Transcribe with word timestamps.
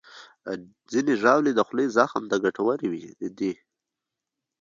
ځینې 0.91 1.13
ژاولې 1.21 1.51
د 1.55 1.59
خولې 1.67 1.85
زخم 1.97 2.23
ته 2.31 2.35
ګټورې 2.43 2.87
دي. 3.37 3.53